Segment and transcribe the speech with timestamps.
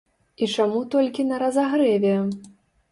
[0.43, 2.17] І чаму толькі на разагрэве?